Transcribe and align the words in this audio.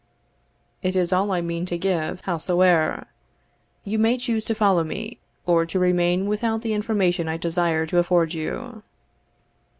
"It 0.81 0.95
is 0.95 1.13
all 1.13 1.31
I 1.31 1.41
mean 1.41 1.67
to 1.67 1.77
give, 1.77 2.21
howsoe'er; 2.21 3.05
you 3.83 3.99
may 3.99 4.17
choose 4.17 4.43
to 4.45 4.55
follow 4.55 4.83
me, 4.83 5.19
or 5.45 5.63
to 5.67 5.77
remain 5.77 6.25
without 6.25 6.63
the 6.63 6.73
information 6.73 7.27
I 7.27 7.37
desire 7.37 7.85
to 7.85 7.99
afford 7.99 8.33
you." 8.33 8.81